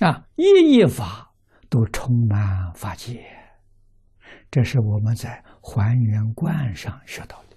[0.00, 1.34] 啊，一一法
[1.68, 3.22] 都充满法界，
[4.50, 7.56] 这是我们在还原观上学到的。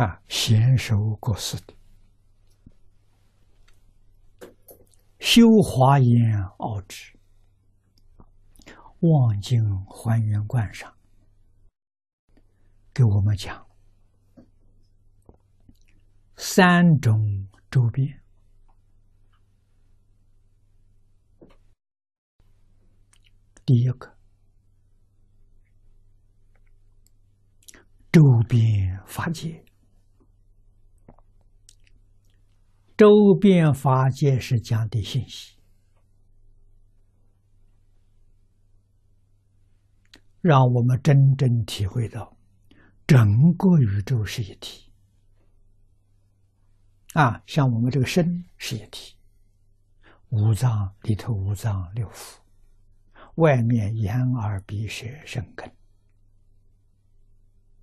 [0.00, 1.74] 啊，贤受过世的
[5.18, 7.18] 修华严奥旨，
[9.00, 10.94] 望经还原观上
[12.94, 13.66] 给我们讲
[16.36, 18.22] 三种周边。
[23.66, 24.16] 第一个，
[28.12, 29.64] 周边法界，
[32.96, 35.58] 周边法界是讲的信息，
[40.40, 42.36] 让我们真正体会到
[43.04, 44.92] 整个宇宙是一体。
[47.14, 49.16] 啊，像我们这个身是一体，
[50.28, 52.45] 五脏里头五脏六腑。
[53.36, 55.70] 外面眼耳鼻舌身根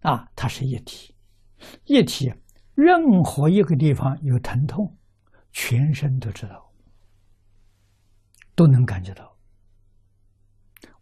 [0.02, 1.16] 啊，它是一体，
[1.86, 2.34] 一体，
[2.76, 4.98] 任何一个地方有疼痛，
[5.52, 6.72] 全身都知道，
[8.56, 9.38] 都能感觉到。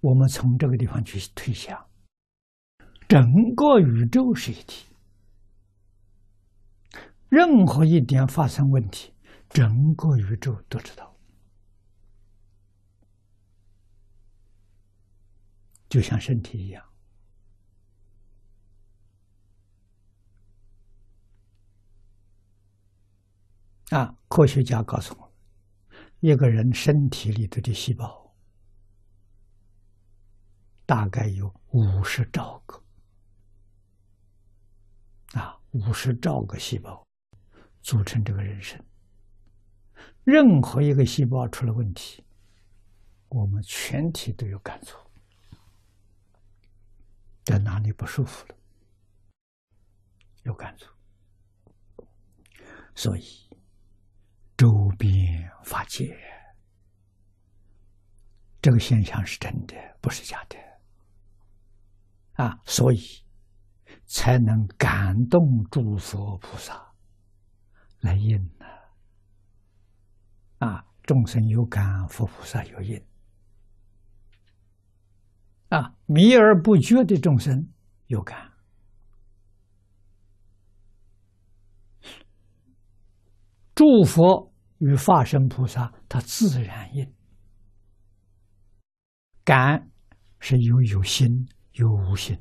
[0.02, 1.83] 我们从这个地方去推想，
[3.08, 4.88] 整个宇宙是一体，
[7.30, 9.13] 任何一点发生问题，
[9.49, 11.11] 整个宇宙都知道。
[15.92, 16.81] 就像身体一样
[23.89, 24.16] 啊！
[24.30, 25.33] 科学家告诉我，
[26.22, 28.33] 一个人身体里头的细胞
[30.86, 32.81] 大概有五十兆个
[35.33, 37.05] 啊，五十兆个细胞
[37.81, 38.81] 组成这个人身。
[40.23, 42.23] 任何一个细胞出了问题，
[43.28, 44.98] 我们全体都有感触。
[47.43, 48.55] 在哪里不舒服了？
[50.43, 50.91] 有感触，
[52.95, 53.23] 所以
[54.57, 55.11] 周边
[55.63, 56.17] 发界
[58.61, 60.57] 这个现象是真的，不是假的
[62.43, 62.59] 啊！
[62.65, 62.99] 所以
[64.05, 65.41] 才能感动
[65.71, 66.93] 诸佛菩萨
[67.99, 68.65] 来应呢。
[70.59, 73.11] 啊，众生有感，佛菩萨有应。
[75.71, 77.71] 啊，迷而不觉的众生
[78.08, 78.52] 有感，
[83.73, 87.09] 诸佛与化身菩萨他自然应。
[89.45, 89.89] 感
[90.42, 92.38] 是有有心有无心，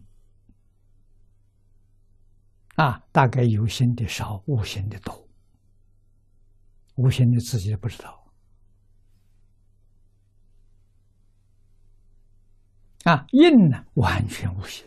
[2.75, 5.29] 啊，大概有心的少，无心的多，
[6.97, 8.20] 无心的自己不知道。
[13.05, 14.87] 啊，印呢完全无形，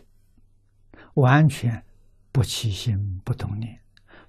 [1.14, 1.84] 完全
[2.30, 3.80] 不起心不动念，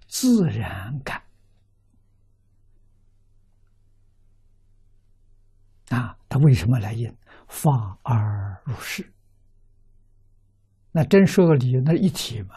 [0.08, 1.22] 自然感。
[5.90, 7.16] 啊，他为什么来印？
[7.48, 9.14] 发而入世。
[10.92, 12.56] 那真说个理，那一体嘛，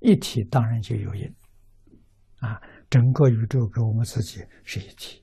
[0.00, 1.32] 一体当然就有印。
[2.40, 2.60] 啊，
[2.90, 5.21] 整个宇宙跟我们自己是一体。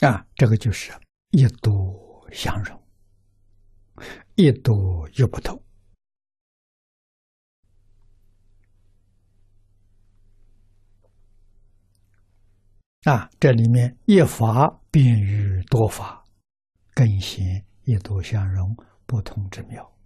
[0.00, 0.92] 啊，这个就是
[1.30, 2.80] 一度相融，
[4.36, 5.60] 一度又不同。
[13.02, 16.24] 啊，这里面一法便于多法，
[16.94, 19.97] 更显一度相融不同之妙。